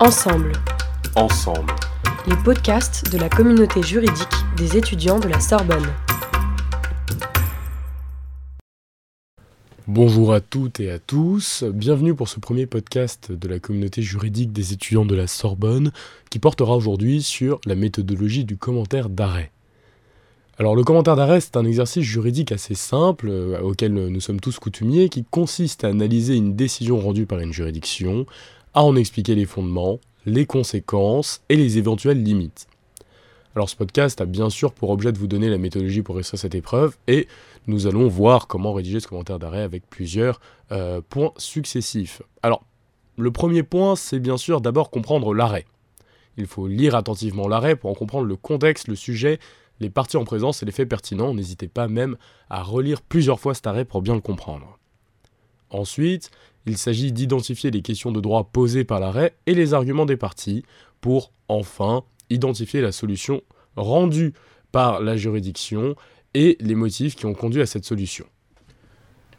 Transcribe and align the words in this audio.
Ensemble, 0.00 0.52
Ensemble. 1.16 1.74
les 2.28 2.36
podcasts 2.44 3.10
de 3.10 3.18
la 3.18 3.28
communauté 3.28 3.82
juridique 3.82 4.28
des 4.56 4.76
étudiants 4.76 5.18
de 5.18 5.26
la 5.26 5.40
Sorbonne. 5.40 5.88
Bonjour 9.88 10.32
à 10.32 10.40
toutes 10.40 10.78
et 10.78 10.92
à 10.92 11.00
tous, 11.00 11.64
bienvenue 11.64 12.14
pour 12.14 12.28
ce 12.28 12.38
premier 12.38 12.66
podcast 12.66 13.32
de 13.32 13.48
la 13.48 13.58
communauté 13.58 14.00
juridique 14.00 14.52
des 14.52 14.72
étudiants 14.72 15.04
de 15.04 15.16
la 15.16 15.26
Sorbonne 15.26 15.90
qui 16.30 16.38
portera 16.38 16.76
aujourd'hui 16.76 17.20
sur 17.20 17.60
la 17.66 17.74
méthodologie 17.74 18.44
du 18.44 18.56
commentaire 18.56 19.08
d'arrêt. 19.08 19.50
Alors 20.60 20.76
le 20.76 20.84
commentaire 20.84 21.16
d'arrêt 21.16 21.40
c'est 21.40 21.56
un 21.56 21.64
exercice 21.64 22.04
juridique 22.04 22.52
assez 22.52 22.74
simple 22.76 23.28
euh, 23.30 23.60
auquel 23.62 23.92
nous 23.92 24.20
sommes 24.20 24.40
tous 24.40 24.60
coutumiers 24.60 25.08
qui 25.08 25.24
consiste 25.24 25.82
à 25.82 25.88
analyser 25.88 26.36
une 26.36 26.54
décision 26.54 27.00
rendue 27.00 27.26
par 27.26 27.40
une 27.40 27.52
juridiction, 27.52 28.26
à 28.78 28.82
en 28.84 28.94
expliquer 28.94 29.34
les 29.34 29.44
fondements, 29.44 29.98
les 30.24 30.46
conséquences 30.46 31.42
et 31.48 31.56
les 31.56 31.78
éventuelles 31.78 32.22
limites. 32.22 32.68
Alors 33.56 33.68
ce 33.68 33.74
podcast 33.74 34.20
a 34.20 34.24
bien 34.24 34.50
sûr 34.50 34.72
pour 34.72 34.90
objet 34.90 35.10
de 35.10 35.18
vous 35.18 35.26
donner 35.26 35.50
la 35.50 35.58
méthodologie 35.58 36.02
pour 36.02 36.14
réussir 36.14 36.38
cette 36.38 36.54
épreuve 36.54 36.96
et 37.08 37.26
nous 37.66 37.88
allons 37.88 38.06
voir 38.06 38.46
comment 38.46 38.72
rédiger 38.72 39.00
ce 39.00 39.08
commentaire 39.08 39.40
d'arrêt 39.40 39.62
avec 39.62 39.84
plusieurs 39.90 40.40
euh, 40.70 41.00
points 41.08 41.32
successifs. 41.38 42.22
Alors 42.44 42.62
le 43.16 43.32
premier 43.32 43.64
point 43.64 43.96
c'est 43.96 44.20
bien 44.20 44.36
sûr 44.36 44.60
d'abord 44.60 44.90
comprendre 44.90 45.34
l'arrêt. 45.34 45.66
Il 46.36 46.46
faut 46.46 46.68
lire 46.68 46.94
attentivement 46.94 47.48
l'arrêt 47.48 47.74
pour 47.74 47.90
en 47.90 47.94
comprendre 47.94 48.28
le 48.28 48.36
contexte, 48.36 48.86
le 48.86 48.94
sujet, 48.94 49.40
les 49.80 49.90
parties 49.90 50.18
en 50.18 50.24
présence 50.24 50.62
et 50.62 50.66
les 50.66 50.72
faits 50.72 50.88
pertinents. 50.88 51.34
N'hésitez 51.34 51.66
pas 51.66 51.88
même 51.88 52.16
à 52.48 52.62
relire 52.62 53.02
plusieurs 53.02 53.40
fois 53.40 53.54
cet 53.54 53.66
arrêt 53.66 53.84
pour 53.84 54.02
bien 54.02 54.14
le 54.14 54.20
comprendre. 54.20 54.78
Ensuite, 55.70 56.30
il 56.68 56.78
s'agit 56.78 57.12
d'identifier 57.12 57.70
les 57.70 57.82
questions 57.82 58.12
de 58.12 58.20
droit 58.20 58.50
posées 58.52 58.84
par 58.84 59.00
l'arrêt 59.00 59.34
et 59.46 59.54
les 59.54 59.74
arguments 59.74 60.06
des 60.06 60.16
parties 60.16 60.64
pour 61.00 61.32
enfin 61.48 62.04
identifier 62.30 62.80
la 62.80 62.92
solution 62.92 63.42
rendue 63.76 64.34
par 64.72 65.00
la 65.00 65.16
juridiction 65.16 65.96
et 66.34 66.56
les 66.60 66.74
motifs 66.74 67.16
qui 67.16 67.26
ont 67.26 67.34
conduit 67.34 67.62
à 67.62 67.66
cette 67.66 67.84
solution. 67.84 68.26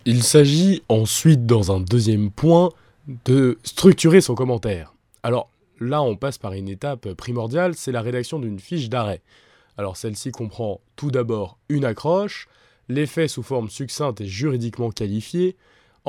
Il 0.05 0.23
s'agit 0.23 0.81
ensuite, 0.89 1.45
dans 1.45 1.71
un 1.71 1.79
deuxième 1.79 2.31
point, 2.31 2.71
de 3.25 3.59
structurer 3.63 4.21
son 4.21 4.35
commentaire. 4.35 4.93
Alors 5.23 5.49
là, 5.79 6.01
on 6.01 6.15
passe 6.15 6.37
par 6.37 6.53
une 6.53 6.69
étape 6.69 7.13
primordiale, 7.13 7.75
c'est 7.75 7.91
la 7.91 8.01
rédaction 8.01 8.39
d'une 8.39 8.59
fiche 8.59 8.89
d'arrêt. 8.89 9.21
Alors 9.77 9.97
celle-ci 9.97 10.31
comprend 10.31 10.81
tout 10.95 11.11
d'abord 11.11 11.57
une 11.69 11.85
accroche, 11.85 12.47
les 12.87 13.05
faits 13.05 13.29
sous 13.29 13.43
forme 13.43 13.69
succincte 13.69 14.21
et 14.21 14.25
juridiquement 14.25 14.89
qualifiée, 14.89 15.55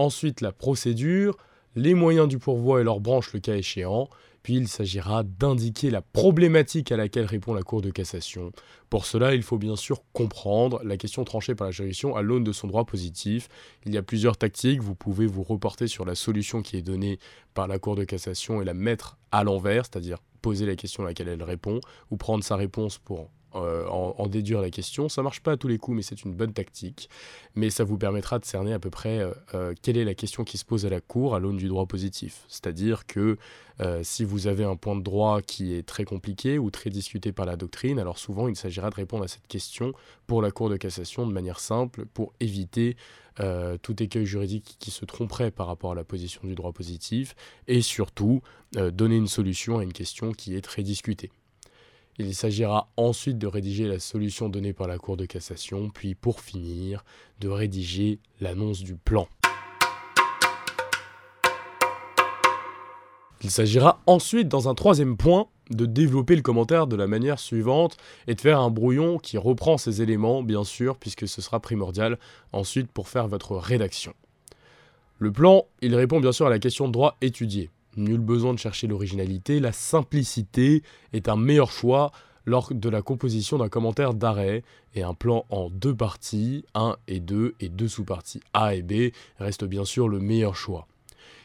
ensuite 0.01 0.41
la 0.41 0.53
procédure, 0.53 1.37
les 1.77 1.95
moyens 1.95 2.29
du 2.29 2.39
pourvoi 2.39 2.81
et 2.81 2.85
leurs 2.85 3.01
branches 3.01 3.33
le 3.33 3.41
cas 3.41 3.55
échéant, 3.55 4.09
puis 4.43 4.57
il 4.57 4.69
s'agira 4.69 5.23
d'indiquer 5.23 5.91
la 5.91 6.01
problématique 6.01 6.93
à 6.93 6.97
laquelle 6.97 7.27
répond 7.27 7.53
la 7.53 7.63
Cour 7.63 7.83
de 7.83 7.91
cassation. 7.91 8.53
Pour 8.89 9.05
cela, 9.05 9.35
il 9.35 9.43
faut 9.43 9.59
bien 9.59 9.77
sûr 9.77 10.03
comprendre 10.13 10.81
la 10.83 10.97
question 10.97 11.25
tranchée 11.25 11.55
par 11.55 11.67
la 11.67 11.71
juridiction 11.73 12.17
à 12.17 12.23
l'aune 12.23 12.45
de 12.45 12.53
son 12.53 12.67
droit 12.67 12.85
positif. 12.85 13.49
Il 13.85 13.93
y 13.93 13.99
a 13.99 14.03
plusieurs 14.03 14.37
tactiques, 14.37 14.83
vous 14.83 14.95
pouvez 14.95 15.27
vous 15.27 15.43
reporter 15.43 15.87
sur 15.87 16.05
la 16.05 16.15
solution 16.15 16.63
qui 16.63 16.77
est 16.77 16.83
donnée 16.83 17.19
par 17.55 17.69
la 17.69 17.79
Cour 17.79 17.97
de 17.97 18.05
cassation 18.05 18.63
et 18.63 18.65
la 18.65 18.75
mettre 18.75 19.19
à 19.31 19.45
l'envers, 19.45 19.85
c'est-à-dire 19.85 20.19
poser 20.41 20.65
la 20.65 20.75
question 20.75 21.05
à 21.05 21.07
laquelle 21.09 21.29
elle 21.29 21.43
répond, 21.43 21.81
ou 22.11 22.17
prendre 22.17 22.43
sa 22.43 22.57
réponse 22.57 22.97
pour 22.97 23.31
euh, 23.57 23.85
en, 23.89 24.27
déduire 24.29 24.61
la 24.61 24.71
question. 24.71 25.09
Ça 25.09 25.23
marche 25.23 25.41
pas 25.41 25.53
à 25.53 25.57
tous 25.57 25.67
les 25.67 25.79
coups, 25.79 25.97
mais 25.97 26.03
c'est 26.03 26.23
une 26.25 26.35
bonne 26.35 26.53
tactique. 26.53 27.11
Mais 27.57 27.71
ça 27.71 27.83
vous 27.83 27.99
permettra 27.99 28.39
de 28.39 28.45
cerner 28.45 28.73
à 28.73 28.79
peu 28.79 28.91
près 28.91 29.19
euh, 29.19 29.33
euh, 29.55 29.75
quelle 29.83 29.97
est 29.97 30.05
la 30.05 30.15
question 30.15 30.45
qui 30.45 30.57
se 30.57 30.65
pose 30.65 30.87
à 30.87 30.89
la 30.89 31.01
Cour 31.01 31.35
à 31.35 31.41
l'aune 31.41 31.57
du 31.57 31.67
droit 31.67 31.87
positif. 31.87 32.45
C'est-à-dire 32.49 33.07
que 33.07 33.37
si 34.03 34.25
vous 34.25 34.47
avez 34.47 34.65
un 34.65 34.77
point 34.77 34.95
de 34.95 35.01
droit 35.01 35.41
qui 35.41 35.75
est 35.75 35.89
très 35.89 36.05
compliqué 36.05 36.59
ou 36.59 36.71
très 36.71 36.91
discuté 36.91 37.33
par 37.33 37.47
la 37.47 37.57
doctrine, 37.57 37.99
alors 37.99 38.19
souvent 38.19 38.47
il 38.47 38.55
s'agira 38.55 38.91
de 38.91 38.95
répondre 38.95 39.25
à 39.25 39.29
cette 39.29 39.47
question 39.47 39.95
pour 40.27 40.43
la 40.43 40.51
Cour 40.51 40.69
de 40.69 40.77
cassation 40.77 41.27
de 41.27 41.33
manière 41.33 41.61
simple 41.61 42.05
pour 42.05 42.35
éviter 42.41 42.99
tout 43.81 44.03
écueil 44.03 44.27
juridique 44.27 44.77
qui 44.79 44.91
se 44.91 45.07
tromperait 45.07 45.51
par 45.51 45.67
rapport 45.67 45.93
à 45.93 45.95
la 45.95 46.05
position 46.05 46.43
du 46.45 46.55
droit 46.55 46.73
positif 46.73 47.35
et 47.69 47.81
surtout 47.81 48.43
donner 48.75 49.17
une 49.17 49.29
solution 49.29 49.79
à 49.79 49.83
une 49.83 49.95
question 49.95 50.33
qui 50.33 50.55
est 50.55 50.61
très 50.61 50.83
discutée. 50.83 51.31
Il 52.19 52.35
s'agira 52.35 52.89
ensuite 52.97 53.39
de 53.39 53.47
rédiger 53.47 53.87
la 53.87 53.99
solution 53.99 54.49
donnée 54.49 54.73
par 54.73 54.89
la 54.89 54.99
Cour 54.99 55.17
de 55.17 55.25
cassation, 55.25 55.89
puis 55.89 56.15
pour 56.15 56.41
finir, 56.41 57.05
de 57.41 57.49
rédiger 57.49 58.19
l'annonce 58.41 58.83
du 58.83 58.97
plan. 58.97 59.29
Il 63.43 63.51
s'agira 63.51 64.03
ensuite, 64.07 64.49
dans 64.49 64.69
un 64.69 64.75
troisième 64.75 65.17
point, 65.17 65.49
de 65.71 65.87
développer 65.87 66.37
le 66.37 66.43
commentaire 66.43 66.87
de 66.87 66.97
la 66.97 67.07
manière 67.07 67.39
suivante 67.39 67.97
et 68.27 68.35
de 68.35 68.41
faire 68.41 68.61
un 68.61 68.71
brouillon 68.71 69.19
qui 69.19 69.39
reprend 69.39 69.79
ces 69.79 70.03
éléments, 70.03 70.43
bien 70.43 70.65
sûr, 70.65 70.97
puisque 70.97 71.27
ce 71.27 71.41
sera 71.41 71.61
primordial 71.61 72.19
ensuite 72.53 72.91
pour 72.93 73.09
faire 73.09 73.29
votre 73.29 73.57
rédaction. 73.57 74.13
Le 75.19 75.33
plan, 75.33 75.67
il 75.81 75.95
répond 75.95 76.21
bien 76.21 76.33
sûr 76.33 76.47
à 76.47 76.51
la 76.51 76.59
question 76.59 76.87
de 76.87 76.93
droit 76.93 77.17
étudiée. 77.21 77.71
Nul 77.97 78.21
besoin 78.21 78.55
de 78.55 78.59
chercher 78.59 78.87
l'originalité, 78.87 79.61
la 79.61 79.73
simplicité 79.73 80.83
est 81.13 81.29
un 81.29 81.37
meilleur 81.37 81.73
choix 81.73 82.13
lors 82.47 82.73
de 82.73 82.89
la 82.89 83.03
composition 83.03 83.59
d'un 83.59 83.69
commentaire 83.69 84.15
d'arrêt 84.15 84.63
et 84.95 85.03
un 85.03 85.15
plan 85.15 85.45
en 85.51 85.71
deux 85.71 85.95
parties, 85.95 86.65
1 86.75 86.97
et 87.09 87.21
2 87.21 87.55
et 87.61 87.69
deux 87.69 87.89
sous-parties 87.89 88.41
A 88.55 88.75
et 88.75 88.83
B 88.83 89.13
reste 89.39 89.65
bien 89.65 89.85
sûr 89.85 90.09
le 90.09 90.21
meilleur 90.21 90.57
choix. 90.57 90.87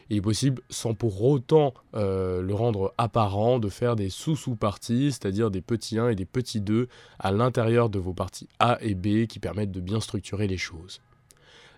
Il 0.08 0.18
est 0.18 0.22
possible, 0.22 0.62
sans 0.70 0.94
pour 0.94 1.24
autant 1.24 1.74
euh, 1.94 2.40
le 2.40 2.54
rendre 2.54 2.94
apparent, 2.96 3.58
de 3.58 3.68
faire 3.68 3.96
des 3.96 4.08
sous-sous-parties, 4.08 5.10
c'est-à-dire 5.10 5.50
des 5.50 5.62
petits 5.62 5.98
1 5.98 6.10
et 6.10 6.14
des 6.14 6.24
petits 6.24 6.60
2 6.60 6.88
à 7.18 7.32
l'intérieur 7.32 7.90
de 7.90 7.98
vos 7.98 8.14
parties 8.14 8.48
A 8.60 8.78
et 8.80 8.94
B 8.94 9.26
qui 9.26 9.40
permettent 9.40 9.72
de 9.72 9.80
bien 9.80 10.00
structurer 10.00 10.46
les 10.46 10.58
choses. 10.58 11.00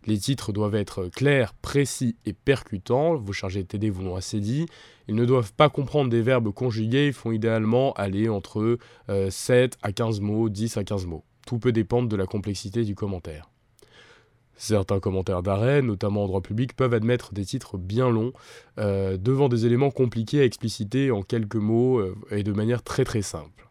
Les 0.08 0.16
titres 0.16 0.52
doivent 0.52 0.74
être 0.74 1.08
clairs, 1.08 1.52
précis 1.52 2.16
et 2.24 2.32
percutants. 2.32 3.16
Vos 3.16 3.34
chargés 3.34 3.62
de 3.62 3.68
TD 3.68 3.90
vous 3.90 4.04
l'ont 4.04 4.16
assez 4.16 4.40
dit. 4.40 4.64
Ils 5.06 5.14
ne 5.14 5.26
doivent 5.26 5.52
pas 5.52 5.68
comprendre 5.68 6.08
des 6.08 6.22
verbes 6.22 6.50
conjugués. 6.50 7.08
Ils 7.08 7.12
font 7.12 7.30
idéalement 7.30 7.92
aller 7.92 8.30
entre 8.30 8.78
euh, 9.10 9.28
7 9.28 9.76
à 9.82 9.92
15 9.92 10.20
mots, 10.20 10.48
10 10.48 10.78
à 10.78 10.84
15 10.84 11.04
mots. 11.04 11.24
Tout 11.46 11.58
peut 11.58 11.72
dépendre 11.72 12.08
de 12.08 12.16
la 12.16 12.24
complexité 12.24 12.84
du 12.84 12.94
commentaire. 12.94 13.50
Certains 14.56 14.98
commentaires 14.98 15.42
d'arrêt, 15.42 15.82
notamment 15.82 16.24
en 16.24 16.26
droit 16.26 16.40
public, 16.40 16.74
peuvent 16.74 16.94
admettre 16.94 17.34
des 17.34 17.44
titres 17.44 17.76
bien 17.76 18.08
longs, 18.08 18.32
euh, 18.78 19.18
devant 19.18 19.50
des 19.50 19.66
éléments 19.66 19.90
compliqués 19.90 20.40
à 20.40 20.44
expliciter 20.44 21.10
en 21.10 21.20
quelques 21.20 21.56
mots 21.56 21.98
euh, 21.98 22.16
et 22.30 22.42
de 22.42 22.52
manière 22.52 22.82
très 22.82 23.04
très 23.04 23.20
simple. 23.20 23.67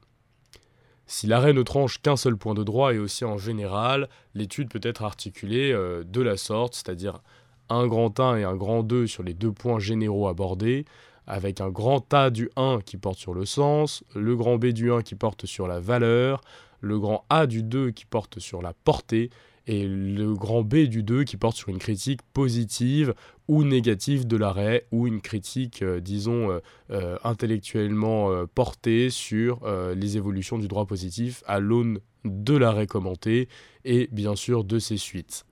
Si 1.08 1.26
l'arrêt 1.26 1.54
ne 1.54 1.64
tranche 1.64 2.02
qu'un 2.02 2.18
seul 2.18 2.36
point 2.36 2.54
de 2.54 2.64
droit 2.64 2.94
et 2.94 3.00
aussi 3.00 3.24
en 3.24 3.38
général, 3.38 4.10
l'étude 4.36 4.70
peut 4.70 4.82
être 4.84 5.04
articulée 5.04 5.72
euh, 5.72 6.04
de 6.04 6.22
la 6.22 6.36
sorte, 6.36 6.76
c'est-à-dire 6.76 7.22
un 7.70 7.88
grand 7.88 8.20
1 8.20 8.38
et 8.38 8.44
un 8.44 8.56
grand 8.56 8.84
2 8.84 9.08
sur 9.08 9.24
les 9.24 9.34
deux 9.34 9.54
points 9.54 9.80
généraux 9.80 10.28
abordés, 10.28 10.86
avec 11.26 11.62
un 11.62 11.70
grand 11.70 12.14
A 12.14 12.30
du 12.30 12.50
1 12.58 12.80
qui 12.86 12.98
porte 12.98 13.20
sur 13.20 13.34
le 13.34 13.46
sens, 13.46 14.04
le 14.16 14.36
grand 14.36 14.58
B 14.58 14.68
du 14.68 14.92
1 14.92 15.02
qui 15.02 15.16
porte 15.16 15.46
sur 15.46 15.68
la 15.68 15.80
valeur, 15.80 16.42
le 16.82 17.00
grand 17.00 17.26
A 17.30 17.48
du 17.48 17.64
2 17.64 17.92
qui 17.92 18.06
porte 18.06 18.40
sur 18.40 18.62
la 18.62 18.74
portée, 18.74 19.30
et 19.68 19.86
le 19.86 20.34
grand 20.34 20.64
B 20.64 20.86
du 20.86 21.04
2 21.04 21.26
qui 21.26 21.38
porte 21.38 21.58
sur 21.58 21.70
une 21.70 21.78
critique 21.78 22.22
positive 22.34 23.14
ou 23.48 23.64
négative 23.64 24.26
de 24.26 24.38
l'arrêt, 24.38 24.88
ou 24.92 25.08
une 25.08 25.22
critique, 25.22 25.82
euh, 25.82 26.00
disons, 26.00 26.52
euh, 26.52 26.60
euh, 26.92 27.18
intellectuellement 27.24 28.46
portée 28.56 29.10
sur 29.10 29.62
les 29.96 30.18
évolutions 30.18 30.58
du 30.58 30.68
droit 30.68 30.86
positif 30.86 31.44
à 31.48 31.60
l'aune 31.60 32.00
de 32.24 32.56
l'arrêt 32.56 32.88
commenté 32.88 33.48
et 33.86 34.10
bien 34.12 34.36
sûr 34.36 34.64
de 34.64 34.80
ses 34.80 34.98
suites. 34.98 35.46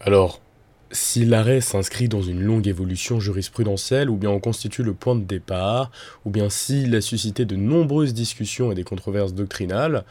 Alors, 0.00 0.40
si 0.90 1.24
l'arrêt 1.24 1.60
s'inscrit 1.60 2.08
dans 2.08 2.22
une 2.22 2.42
longue 2.42 2.68
évolution 2.68 3.20
jurisprudentielle, 3.20 4.10
ou 4.10 4.16
bien 4.16 4.30
en 4.30 4.38
constitue 4.38 4.82
le 4.82 4.94
point 4.94 5.16
de 5.16 5.24
départ, 5.24 5.90
ou 6.24 6.30
bien 6.30 6.48
s'il 6.50 6.94
a 6.94 7.00
suscité 7.00 7.44
de 7.44 7.56
nombreuses 7.56 8.14
discussions 8.14 8.70
et 8.70 8.74
des 8.74 8.84
controverses 8.84 9.34
doctrinales, 9.34 10.04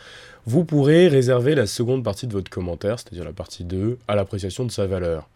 vous 0.46 0.66
pourrez 0.66 1.08
réserver 1.08 1.56
la 1.56 1.68
seconde 1.68 2.04
partie 2.04 2.28
de 2.28 2.34
votre 2.34 2.52
commentaire, 2.52 3.00
c'est-à-dire 3.00 3.24
la 3.24 3.34
partie 3.34 3.64
2, 3.64 3.98
à 4.08 4.16
l'appréciation 4.16 4.66
de 4.66 4.72
sa 4.72 4.86
valeur. 4.86 5.30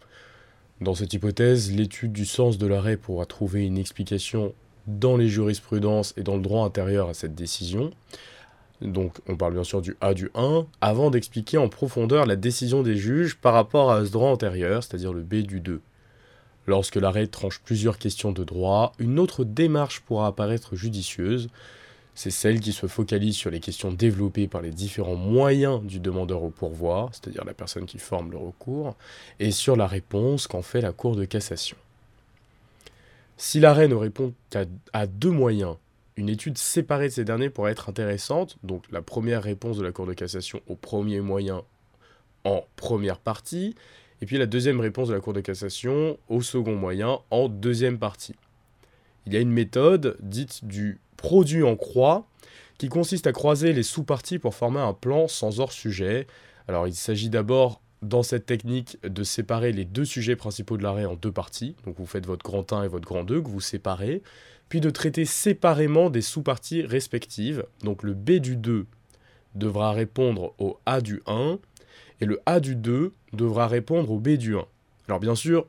Dans 0.80 0.94
cette 0.94 1.12
hypothèse, 1.12 1.72
l'étude 1.72 2.12
du 2.12 2.24
sens 2.24 2.58
de 2.58 2.66
l'arrêt 2.66 2.96
pourra 2.96 3.26
trouver 3.26 3.64
une 3.64 3.78
explication 3.78 4.52
dans 4.86 5.16
les 5.16 5.28
jurisprudences 5.28 6.14
et 6.16 6.22
dans 6.22 6.36
le 6.36 6.42
droit 6.42 6.64
intérieur 6.64 7.08
à 7.08 7.14
cette 7.14 7.34
décision. 7.34 7.90
Donc 8.80 9.18
on 9.28 9.36
parle 9.36 9.54
bien 9.54 9.64
sûr 9.64 9.82
du 9.82 9.96
A 10.00 10.14
du 10.14 10.30
1, 10.34 10.66
avant 10.80 11.10
d'expliquer 11.10 11.58
en 11.58 11.68
profondeur 11.68 12.26
la 12.26 12.36
décision 12.36 12.82
des 12.82 12.96
juges 12.96 13.36
par 13.36 13.54
rapport 13.54 13.90
à 13.90 14.04
ce 14.04 14.10
droit 14.12 14.30
antérieur, 14.30 14.82
c'est-à-dire 14.84 15.12
le 15.12 15.22
B 15.22 15.36
du 15.36 15.60
2. 15.60 15.80
Lorsque 16.66 16.96
l'arrêt 16.96 17.26
tranche 17.26 17.60
plusieurs 17.60 17.98
questions 17.98 18.30
de 18.30 18.44
droit, 18.44 18.92
une 18.98 19.18
autre 19.18 19.44
démarche 19.44 20.00
pourra 20.00 20.28
apparaître 20.28 20.76
judicieuse, 20.76 21.48
C'est 22.18 22.32
celle 22.32 22.58
qui 22.58 22.72
se 22.72 22.88
focalise 22.88 23.36
sur 23.36 23.48
les 23.48 23.60
questions 23.60 23.92
développées 23.92 24.48
par 24.48 24.60
les 24.60 24.72
différents 24.72 25.14
moyens 25.14 25.80
du 25.84 26.00
demandeur 26.00 26.42
au 26.42 26.50
pourvoi, 26.50 27.10
c'est-à-dire 27.12 27.44
la 27.44 27.54
personne 27.54 27.86
qui 27.86 27.98
forme 28.00 28.32
le 28.32 28.36
recours, 28.36 28.96
et 29.38 29.52
sur 29.52 29.76
la 29.76 29.86
réponse 29.86 30.48
qu'en 30.48 30.62
fait 30.62 30.80
la 30.80 30.90
Cour 30.90 31.14
de 31.14 31.24
cassation. 31.24 31.76
Si 33.36 33.60
l'arrêt 33.60 33.86
ne 33.86 33.94
répond 33.94 34.34
qu'à 34.50 34.66
deux 35.06 35.30
moyens, 35.30 35.76
une 36.18 36.28
étude 36.28 36.58
séparée 36.58 37.06
de 37.08 37.12
ces 37.12 37.24
derniers 37.24 37.48
pourrait 37.48 37.70
être 37.70 37.88
intéressante. 37.88 38.58
Donc 38.64 38.84
la 38.90 39.02
première 39.02 39.40
réponse 39.40 39.78
de 39.78 39.84
la 39.84 39.92
Cour 39.92 40.04
de 40.04 40.14
cassation 40.14 40.60
au 40.66 40.74
premier 40.74 41.20
moyen 41.20 41.62
en 42.44 42.64
première 42.74 43.20
partie, 43.20 43.76
et 44.20 44.26
puis 44.26 44.36
la 44.36 44.46
deuxième 44.46 44.80
réponse 44.80 45.08
de 45.08 45.14
la 45.14 45.20
Cour 45.20 45.32
de 45.32 45.40
cassation 45.40 46.18
au 46.28 46.42
second 46.42 46.74
moyen 46.74 47.20
en 47.30 47.48
deuxième 47.48 48.00
partie. 48.00 48.34
Il 49.26 49.32
y 49.32 49.36
a 49.36 49.40
une 49.40 49.52
méthode 49.52 50.16
dite 50.20 50.64
du 50.64 50.98
produit 51.16 51.62
en 51.62 51.76
croix 51.76 52.26
qui 52.78 52.88
consiste 52.88 53.28
à 53.28 53.32
croiser 53.32 53.72
les 53.72 53.84
sous-parties 53.84 54.40
pour 54.40 54.56
former 54.56 54.80
un 54.80 54.94
plan 54.94 55.28
sans 55.28 55.60
hors-sujet. 55.60 56.26
Alors 56.66 56.88
il 56.88 56.94
s'agit 56.94 57.30
d'abord 57.30 57.80
dans 58.02 58.22
cette 58.22 58.46
technique 58.46 58.98
de 59.02 59.24
séparer 59.24 59.72
les 59.72 59.84
deux 59.84 60.04
sujets 60.04 60.36
principaux 60.36 60.76
de 60.76 60.82
l'arrêt 60.82 61.04
en 61.04 61.14
deux 61.14 61.32
parties. 61.32 61.74
Donc 61.84 61.96
vous 61.98 62.06
faites 62.06 62.26
votre 62.26 62.44
grand 62.44 62.72
1 62.72 62.84
et 62.84 62.88
votre 62.88 63.06
grand 63.06 63.24
2 63.24 63.42
que 63.42 63.48
vous 63.48 63.60
séparez, 63.60 64.22
puis 64.68 64.80
de 64.80 64.90
traiter 64.90 65.24
séparément 65.24 66.10
des 66.10 66.22
sous-parties 66.22 66.82
respectives. 66.82 67.64
Donc 67.82 68.02
le 68.02 68.14
B 68.14 68.32
du 68.32 68.56
2 68.56 68.86
devra 69.54 69.92
répondre 69.92 70.54
au 70.58 70.78
A 70.86 71.00
du 71.00 71.22
1 71.26 71.58
et 72.20 72.26
le 72.26 72.40
A 72.46 72.60
du 72.60 72.76
2 72.76 73.12
devra 73.32 73.66
répondre 73.66 74.10
au 74.10 74.18
B 74.18 74.30
du 74.30 74.56
1. 74.56 74.64
Alors 75.08 75.20
bien 75.20 75.34
sûr, 75.34 75.66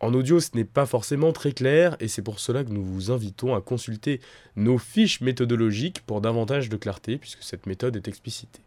en 0.00 0.12
audio, 0.12 0.40
ce 0.40 0.50
n'est 0.54 0.64
pas 0.64 0.84
forcément 0.84 1.32
très 1.32 1.52
clair 1.52 1.96
et 2.00 2.08
c'est 2.08 2.22
pour 2.22 2.38
cela 2.38 2.64
que 2.64 2.70
nous 2.70 2.84
vous 2.84 3.10
invitons 3.10 3.54
à 3.54 3.62
consulter 3.62 4.20
nos 4.54 4.76
fiches 4.76 5.22
méthodologiques 5.22 6.02
pour 6.02 6.20
davantage 6.20 6.68
de 6.68 6.76
clarté 6.76 7.16
puisque 7.16 7.42
cette 7.42 7.66
méthode 7.66 7.96
est 7.96 8.06
explicitée. 8.06 8.60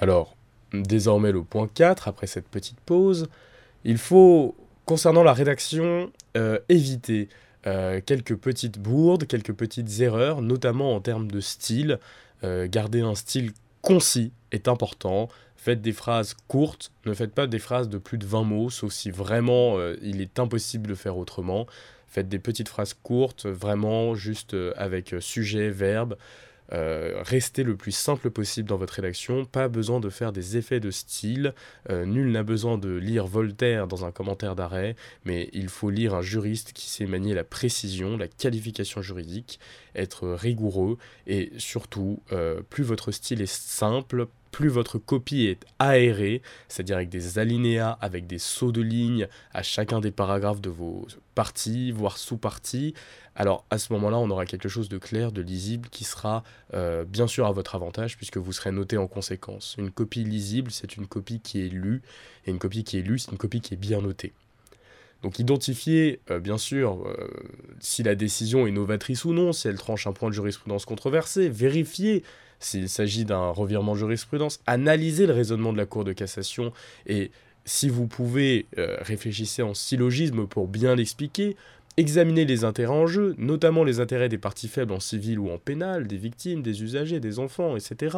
Alors, 0.00 0.34
désormais 0.72 1.30
le 1.30 1.42
point 1.42 1.68
4, 1.72 2.08
après 2.08 2.26
cette 2.26 2.48
petite 2.48 2.80
pause, 2.80 3.28
il 3.84 3.98
faut, 3.98 4.56
concernant 4.86 5.22
la 5.22 5.34
rédaction, 5.34 6.10
euh, 6.36 6.58
éviter 6.70 7.28
euh, 7.66 8.00
quelques 8.04 8.36
petites 8.36 8.78
bourdes, 8.78 9.26
quelques 9.26 9.52
petites 9.52 10.00
erreurs, 10.00 10.40
notamment 10.40 10.94
en 10.94 11.00
termes 11.00 11.30
de 11.30 11.40
style. 11.40 11.98
Euh, 12.44 12.66
garder 12.68 13.02
un 13.02 13.14
style 13.14 13.52
concis 13.82 14.32
est 14.52 14.68
important. 14.68 15.28
Faites 15.56 15.82
des 15.82 15.92
phrases 15.92 16.34
courtes, 16.48 16.90
ne 17.04 17.12
faites 17.12 17.34
pas 17.34 17.46
des 17.46 17.58
phrases 17.58 17.90
de 17.90 17.98
plus 17.98 18.16
de 18.16 18.24
20 18.24 18.44
mots, 18.44 18.70
sauf 18.70 18.92
si 18.92 19.10
vraiment 19.10 19.76
il 20.00 20.22
est 20.22 20.38
impossible 20.38 20.88
de 20.88 20.94
faire 20.94 21.18
autrement. 21.18 21.66
Faites 22.08 22.30
des 22.30 22.38
petites 22.38 22.70
phrases 22.70 22.94
courtes, 22.94 23.44
vraiment 23.44 24.14
juste 24.14 24.56
avec 24.76 25.14
sujet, 25.20 25.68
verbe. 25.68 26.16
Euh, 26.72 27.20
restez 27.22 27.62
le 27.62 27.76
plus 27.76 27.92
simple 27.92 28.30
possible 28.30 28.68
dans 28.68 28.76
votre 28.76 28.94
rédaction, 28.94 29.44
pas 29.44 29.68
besoin 29.68 30.00
de 30.00 30.08
faire 30.08 30.32
des 30.32 30.56
effets 30.56 30.80
de 30.80 30.90
style, 30.90 31.54
euh, 31.90 32.04
nul 32.04 32.30
n'a 32.30 32.42
besoin 32.42 32.78
de 32.78 32.90
lire 32.90 33.26
Voltaire 33.26 33.86
dans 33.86 34.04
un 34.04 34.12
commentaire 34.12 34.54
d'arrêt, 34.54 34.94
mais 35.24 35.50
il 35.52 35.68
faut 35.68 35.90
lire 35.90 36.14
un 36.14 36.22
juriste 36.22 36.72
qui 36.72 36.88
sait 36.88 37.06
manier 37.06 37.34
la 37.34 37.44
précision, 37.44 38.16
la 38.16 38.28
qualification 38.28 39.02
juridique, 39.02 39.58
être 39.94 40.28
rigoureux, 40.28 40.96
et 41.26 41.52
surtout, 41.58 42.22
euh, 42.32 42.60
plus 42.68 42.84
votre 42.84 43.10
style 43.10 43.40
est 43.40 43.50
simple, 43.52 44.26
plus 44.50 44.68
votre 44.68 44.98
copie 44.98 45.46
est 45.46 45.64
aérée, 45.78 46.42
c'est-à-dire 46.68 46.96
avec 46.96 47.08
des 47.08 47.38
alinéas, 47.38 47.98
avec 48.00 48.26
des 48.26 48.38
sauts 48.38 48.72
de 48.72 48.82
ligne 48.82 49.28
à 49.52 49.62
chacun 49.62 50.00
des 50.00 50.10
paragraphes 50.10 50.60
de 50.60 50.70
vos 50.70 51.06
parties, 51.34 51.92
voire 51.92 52.18
sous-parties, 52.18 52.94
alors 53.36 53.64
à 53.70 53.78
ce 53.78 53.92
moment-là, 53.94 54.18
on 54.18 54.28
aura 54.30 54.44
quelque 54.44 54.68
chose 54.68 54.88
de 54.88 54.98
clair, 54.98 55.32
de 55.32 55.40
lisible, 55.40 55.88
qui 55.88 56.04
sera 56.04 56.42
euh, 56.74 57.04
bien 57.04 57.26
sûr 57.26 57.46
à 57.46 57.52
votre 57.52 57.74
avantage, 57.74 58.16
puisque 58.16 58.36
vous 58.36 58.52
serez 58.52 58.72
noté 58.72 58.96
en 58.96 59.06
conséquence. 59.06 59.76
Une 59.78 59.90
copie 59.90 60.24
lisible, 60.24 60.70
c'est 60.70 60.96
une 60.96 61.06
copie 61.06 61.40
qui 61.40 61.64
est 61.64 61.68
lue, 61.68 62.02
et 62.46 62.50
une 62.50 62.58
copie 62.58 62.84
qui 62.84 62.98
est 62.98 63.02
lue, 63.02 63.18
c'est 63.18 63.30
une 63.30 63.38
copie 63.38 63.60
qui 63.60 63.74
est 63.74 63.78
bien 63.78 64.02
notée. 64.02 64.32
Donc 65.22 65.38
identifier, 65.38 66.20
euh, 66.30 66.38
bien 66.38 66.58
sûr, 66.58 67.06
euh, 67.06 67.28
si 67.78 68.02
la 68.02 68.14
décision 68.14 68.66
est 68.66 68.70
novatrice 68.70 69.24
ou 69.24 69.32
non, 69.32 69.52
si 69.52 69.68
elle 69.68 69.76
tranche 69.76 70.06
un 70.06 70.12
point 70.12 70.28
de 70.30 70.34
jurisprudence 70.34 70.84
controversé, 70.84 71.48
vérifier 71.48 72.24
s'il 72.60 72.88
s'agit 72.88 73.24
d'un 73.24 73.50
revirement 73.50 73.94
de 73.94 73.98
jurisprudence, 73.98 74.60
analyser 74.66 75.26
le 75.26 75.32
raisonnement 75.32 75.72
de 75.72 75.78
la 75.78 75.86
Cour 75.86 76.04
de 76.04 76.12
cassation 76.12 76.72
et 77.06 77.30
si 77.66 77.88
vous 77.88 78.06
pouvez, 78.06 78.66
réfléchissez 78.76 79.62
en 79.62 79.74
syllogisme 79.74 80.46
pour 80.46 80.66
bien 80.66 80.94
l'expliquer, 80.94 81.56
Examiner 81.96 82.44
les 82.44 82.64
intérêts 82.64 82.94
en 82.94 83.06
jeu, 83.06 83.34
notamment 83.36 83.84
les 83.84 84.00
intérêts 84.00 84.28
des 84.28 84.38
parties 84.38 84.68
faibles 84.68 84.92
en 84.92 85.00
civil 85.00 85.38
ou 85.38 85.50
en 85.50 85.58
pénal, 85.58 86.06
des 86.06 86.16
victimes, 86.16 86.62
des 86.62 86.82
usagers, 86.82 87.20
des 87.20 87.38
enfants, 87.38 87.76
etc. 87.76 88.16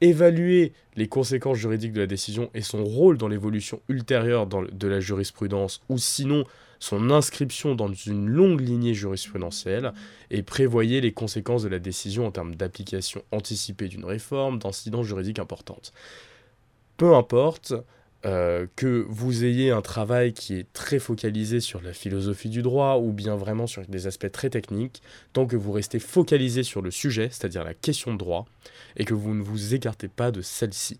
Évaluer 0.00 0.72
les 0.96 1.06
conséquences 1.08 1.58
juridiques 1.58 1.92
de 1.92 2.00
la 2.00 2.06
décision 2.06 2.50
et 2.54 2.60
son 2.60 2.84
rôle 2.84 3.16
dans 3.16 3.28
l'évolution 3.28 3.80
ultérieure 3.88 4.46
de 4.46 4.88
la 4.88 5.00
jurisprudence, 5.00 5.80
ou 5.88 5.96
sinon 5.96 6.44
son 6.80 7.10
inscription 7.10 7.74
dans 7.74 7.90
une 7.90 8.28
longue 8.28 8.60
lignée 8.60 8.94
jurisprudentielle, 8.94 9.92
et 10.30 10.42
prévoyer 10.42 11.00
les 11.00 11.12
conséquences 11.12 11.62
de 11.62 11.68
la 11.68 11.78
décision 11.78 12.26
en 12.26 12.30
termes 12.30 12.56
d'application 12.56 13.22
anticipée 13.30 13.88
d'une 13.88 14.04
réforme, 14.04 14.58
d'incidents 14.58 15.04
juridiques 15.04 15.38
importantes. 15.38 15.92
Peu 16.96 17.14
importe, 17.14 17.72
euh, 18.24 18.66
que 18.76 19.04
vous 19.08 19.44
ayez 19.44 19.70
un 19.70 19.82
travail 19.82 20.32
qui 20.32 20.54
est 20.54 20.72
très 20.72 20.98
focalisé 20.98 21.60
sur 21.60 21.82
la 21.82 21.92
philosophie 21.92 22.48
du 22.48 22.62
droit 22.62 22.96
ou 22.96 23.12
bien 23.12 23.36
vraiment 23.36 23.66
sur 23.66 23.82
des 23.86 24.06
aspects 24.06 24.32
très 24.32 24.48
techniques, 24.48 25.02
tant 25.34 25.46
que 25.46 25.56
vous 25.56 25.72
restez 25.72 25.98
focalisé 25.98 26.62
sur 26.62 26.80
le 26.80 26.90
sujet, 26.90 27.28
c'est-à-dire 27.30 27.64
la 27.64 27.74
question 27.74 28.14
de 28.14 28.18
droit, 28.18 28.46
et 28.96 29.04
que 29.04 29.12
vous 29.12 29.34
ne 29.34 29.42
vous 29.42 29.74
écartez 29.74 30.08
pas 30.08 30.30
de 30.30 30.40
celle-ci. 30.40 30.98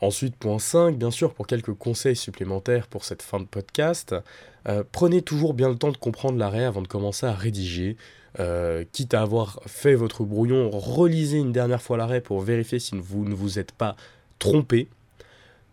Ensuite, 0.00 0.36
point 0.36 0.58
5, 0.58 0.96
bien 0.96 1.10
sûr, 1.10 1.34
pour 1.34 1.46
quelques 1.46 1.74
conseils 1.74 2.16
supplémentaires 2.16 2.86
pour 2.86 3.04
cette 3.04 3.22
fin 3.22 3.40
de 3.40 3.46
podcast, 3.46 4.14
euh, 4.68 4.82
prenez 4.90 5.22
toujours 5.22 5.54
bien 5.54 5.68
le 5.68 5.76
temps 5.76 5.90
de 5.90 5.96
comprendre 5.96 6.38
l'arrêt 6.38 6.64
avant 6.64 6.82
de 6.82 6.88
commencer 6.88 7.26
à 7.26 7.32
rédiger. 7.32 7.96
Euh, 8.38 8.84
quitte 8.92 9.14
à 9.14 9.22
avoir 9.22 9.60
fait 9.66 9.94
votre 9.94 10.22
brouillon, 10.22 10.70
relisez 10.70 11.38
une 11.38 11.50
dernière 11.50 11.82
fois 11.82 11.96
l'arrêt 11.96 12.20
pour 12.20 12.40
vérifier 12.40 12.78
si 12.78 12.94
vous 12.96 13.24
ne 13.24 13.34
vous 13.34 13.58
êtes 13.58 13.72
pas 13.72 13.96
trompé. 14.38 14.88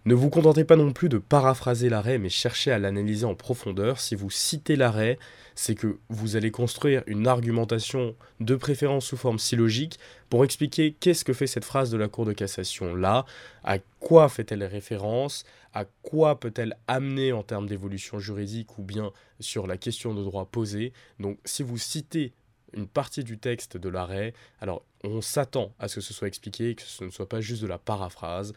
Ne 0.08 0.14
vous 0.14 0.30
contentez 0.30 0.66
pas 0.66 0.76
non 0.76 0.94
plus 0.94 1.10
de 1.10 1.18
paraphraser 1.18 1.90
l'arrêt, 1.90 2.20
mais 2.20 2.30
cherchez 2.30 2.72
à 2.72 2.78
l'analyser 2.78 3.26
en 3.26 3.34
profondeur. 3.34 4.00
Si 4.00 4.14
vous 4.14 4.30
citez 4.30 4.76
l'arrêt, 4.76 5.18
c'est 5.56 5.74
que 5.74 5.98
vous 6.10 6.36
allez 6.36 6.52
construire 6.52 7.02
une 7.08 7.26
argumentation 7.26 8.16
de 8.40 8.56
préférence 8.56 9.06
sous 9.06 9.18
forme 9.18 9.40
syllogique 9.40 9.98
pour 10.30 10.44
expliquer 10.44 10.96
qu'est-ce 11.00 11.26
que 11.26 11.34
fait 11.34 11.48
cette 11.48 11.66
phrase 11.66 11.90
de 11.90 11.98
la 11.98 12.08
Cour 12.08 12.26
de 12.26 12.34
cassation 12.34 12.94
là, 12.94 13.26
à 13.64 13.80
quoi 14.00 14.30
fait-elle 14.30 14.64
référence, 14.64 15.44
à 15.74 15.86
quoi 16.04 16.40
peut-elle 16.40 16.78
amener 16.88 17.32
en 17.32 17.42
termes 17.42 17.68
d'évolution 17.68 18.20
juridique 18.20 18.78
ou 18.78 18.84
bien 18.84 19.12
sur 19.40 19.66
la 19.66 19.78
question 19.78 20.14
de 20.14 20.24
droit 20.24 20.46
posée. 20.46 20.94
Donc 21.20 21.40
si 21.46 21.64
vous 21.64 21.80
citez 21.80 22.32
une 22.74 22.88
partie 22.88 23.24
du 23.24 23.38
texte 23.38 23.78
de 23.78 23.90
l'arrêt. 23.90 24.34
Alors, 24.60 24.86
on 25.04 25.22
s'attend 25.22 25.74
à 25.80 25.88
ce 25.88 25.96
que 25.96 26.02
ce 26.02 26.14
soit 26.14 26.28
expliqué, 26.28 26.76
que 26.76 26.84
ce 26.84 27.04
ne 27.04 27.10
soit 27.10 27.30
pas 27.30 27.42
juste 27.42 27.62
de 27.62 27.68
la 27.68 27.78
paraphrase. 27.78 28.54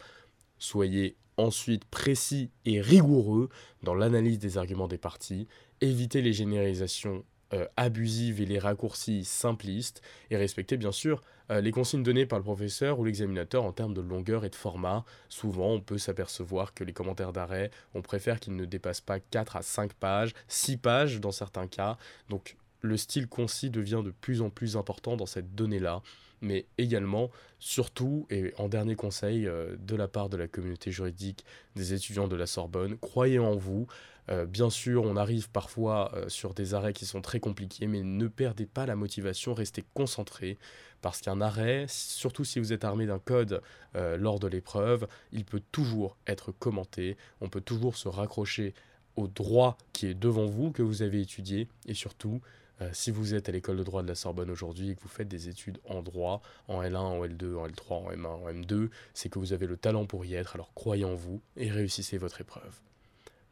Soyez 0.57 1.15
ensuite 1.37 1.85
précis 1.85 2.51
et 2.65 2.81
rigoureux 2.81 3.49
dans 3.83 3.95
l'analyse 3.95 4.39
des 4.39 4.57
arguments 4.57 4.87
des 4.87 4.97
parties. 4.97 5.47
Évitez 5.81 6.21
les 6.21 6.33
généralisations 6.33 7.23
euh, 7.53 7.65
abusives 7.77 8.41
et 8.41 8.45
les 8.45 8.59
raccourcis 8.59 9.25
simplistes. 9.25 10.03
Et 10.29 10.37
respectez 10.37 10.77
bien 10.77 10.91
sûr 10.91 11.23
euh, 11.49 11.61
les 11.61 11.71
consignes 11.71 12.03
données 12.03 12.27
par 12.27 12.37
le 12.37 12.43
professeur 12.43 12.99
ou 12.99 13.05
l'examinateur 13.05 13.63
en 13.63 13.71
termes 13.71 13.95
de 13.95 14.01
longueur 14.01 14.45
et 14.45 14.49
de 14.49 14.55
format. 14.55 15.03
Souvent, 15.29 15.71
on 15.71 15.81
peut 15.81 15.97
s'apercevoir 15.97 16.75
que 16.75 16.83
les 16.83 16.93
commentaires 16.93 17.33
d'arrêt, 17.33 17.71
on 17.95 18.03
préfère 18.03 18.39
qu'ils 18.39 18.55
ne 18.55 18.65
dépassent 18.65 19.01
pas 19.01 19.19
4 19.19 19.55
à 19.55 19.61
5 19.63 19.93
pages, 19.93 20.33
6 20.47 20.77
pages 20.77 21.19
dans 21.19 21.31
certains 21.31 21.65
cas. 21.65 21.97
Donc, 22.29 22.55
le 22.81 22.97
style 22.97 23.27
concis 23.27 23.69
devient 23.69 24.01
de 24.03 24.11
plus 24.11 24.41
en 24.41 24.49
plus 24.49 24.77
important 24.77 25.17
dans 25.17 25.25
cette 25.25 25.55
donnée-là, 25.55 26.01
mais 26.41 26.65
également, 26.77 27.29
surtout, 27.59 28.25
et 28.29 28.53
en 28.57 28.69
dernier 28.69 28.95
conseil 28.95 29.47
euh, 29.47 29.75
de 29.79 29.95
la 29.95 30.07
part 30.07 30.29
de 30.29 30.37
la 30.37 30.47
communauté 30.47 30.91
juridique 30.91 31.45
des 31.75 31.93
étudiants 31.93 32.27
de 32.27 32.35
la 32.35 32.45
Sorbonne, 32.45 32.97
croyez 32.97 33.39
en 33.39 33.55
vous. 33.55 33.87
Euh, 34.29 34.45
bien 34.45 34.69
sûr, 34.69 35.03
on 35.03 35.15
arrive 35.15 35.49
parfois 35.49 36.11
euh, 36.13 36.29
sur 36.29 36.53
des 36.53 36.73
arrêts 36.73 36.93
qui 36.93 37.05
sont 37.05 37.21
très 37.21 37.39
compliqués, 37.39 37.87
mais 37.87 38.03
ne 38.03 38.27
perdez 38.27 38.65
pas 38.65 38.85
la 38.85 38.95
motivation, 38.95 39.53
restez 39.53 39.83
concentré, 39.93 40.57
parce 41.01 41.21
qu'un 41.21 41.41
arrêt, 41.41 41.85
surtout 41.87 42.45
si 42.45 42.59
vous 42.59 42.73
êtes 42.73 42.83
armé 42.83 43.05
d'un 43.05 43.19
code 43.19 43.61
lors 43.95 44.37
de 44.37 44.47
l'épreuve, 44.47 45.07
il 45.31 45.45
peut 45.45 45.61
toujours 45.71 46.17
être 46.27 46.51
commenté, 46.51 47.15
on 47.39 47.47
peut 47.47 47.61
toujours 47.61 47.95
se 47.95 48.09
raccrocher 48.09 48.73
au 49.15 49.27
droit 49.27 49.77
qui 49.93 50.07
est 50.07 50.13
devant 50.13 50.45
vous, 50.45 50.71
que 50.71 50.81
vous 50.81 51.01
avez 51.01 51.21
étudié, 51.21 51.69
et 51.87 51.93
surtout, 51.93 52.41
Euh, 52.81 52.89
si 52.93 53.11
vous 53.11 53.33
êtes 53.33 53.49
à 53.49 53.51
l'école 53.51 53.77
de 53.77 53.83
droit 53.83 54.01
de 54.01 54.07
la 54.07 54.15
Sorbonne 54.15 54.49
aujourd'hui 54.49 54.91
et 54.91 54.95
que 54.95 55.01
vous 55.01 55.09
faites 55.09 55.27
des 55.27 55.49
études 55.49 55.79
en 55.85 56.01
droit, 56.01 56.41
en 56.67 56.81
L1, 56.81 56.97
en 56.97 57.25
L2, 57.25 57.55
en 57.57 57.67
L3, 57.67 57.93
en 57.93 58.11
M1, 58.11 58.25
en 58.25 58.49
M2, 58.49 58.89
c'est 59.13 59.29
que 59.29 59.39
vous 59.39 59.53
avez 59.53 59.67
le 59.67 59.77
talent 59.77 60.05
pour 60.05 60.25
y 60.25 60.35
être, 60.35 60.55
alors 60.55 60.73
croyez 60.73 61.05
en 61.05 61.15
vous 61.15 61.41
et 61.57 61.69
réussissez 61.69 62.17
votre 62.17 62.41
épreuve. 62.41 62.79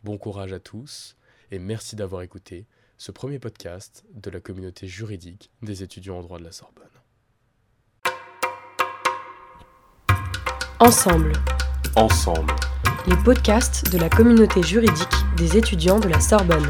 Bon 0.04 0.18
courage 0.18 0.54
à 0.54 0.60
tous 0.60 1.18
et 1.52 1.60
merci 1.60 1.96
d'avoir 1.96 2.22
écouté 2.22 2.66
ce 2.98 3.12
premier 3.12 3.40
podcast 3.40 4.06
de 4.14 4.30
la 4.30 4.40
communauté 4.40 4.88
juridique 4.88 5.52
des 5.62 5.84
étudiants 5.84 6.18
en 6.18 6.24
droit 6.24 6.40
de 6.40 6.46
la 6.46 6.52
Sorbonne. 6.52 6.86
Ensemble. 10.80 11.34
Ensemble. 11.96 12.54
Les 13.08 13.18
podcasts 13.24 13.92
de 13.92 13.98
la 13.98 14.10
communauté 14.10 14.62
juridique 14.62 15.08
des 15.36 15.58
étudiants 15.58 16.00
de 16.00 16.08
la 16.08 16.20
Sorbonne. 16.20 16.68